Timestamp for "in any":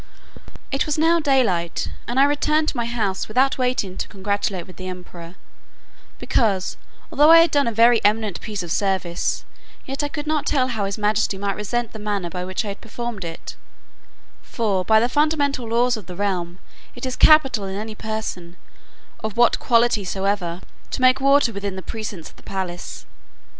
17.65-17.93